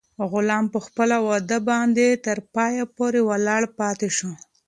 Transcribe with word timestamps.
غلام 0.31 0.65
په 0.73 0.79
خپله 0.85 1.15
وعده 1.27 1.57
باندې 1.69 2.07
تر 2.25 2.37
پایه 2.55 2.83
پورې 2.95 3.19
ولاړ 3.29 3.63
پاتې 3.79 4.09
شو. 4.17 4.31